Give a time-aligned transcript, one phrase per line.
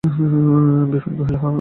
[0.03, 1.49] বিপিন কহিল, হাঁ।